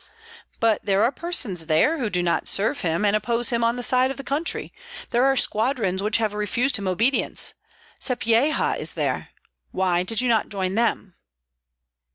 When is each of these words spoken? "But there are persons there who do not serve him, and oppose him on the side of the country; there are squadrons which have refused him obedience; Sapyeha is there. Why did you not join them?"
"But 0.59 0.83
there 0.83 1.03
are 1.03 1.11
persons 1.11 1.67
there 1.67 1.99
who 1.99 2.09
do 2.09 2.23
not 2.23 2.47
serve 2.47 2.79
him, 2.81 3.05
and 3.05 3.15
oppose 3.15 3.51
him 3.51 3.63
on 3.63 3.75
the 3.75 3.83
side 3.83 4.09
of 4.09 4.17
the 4.17 4.23
country; 4.23 4.73
there 5.11 5.23
are 5.25 5.35
squadrons 5.37 6.01
which 6.01 6.17
have 6.17 6.33
refused 6.33 6.77
him 6.77 6.87
obedience; 6.87 7.53
Sapyeha 7.99 8.77
is 8.79 8.95
there. 8.95 9.29
Why 9.69 10.01
did 10.01 10.19
you 10.19 10.27
not 10.27 10.49
join 10.49 10.73
them?" 10.73 11.13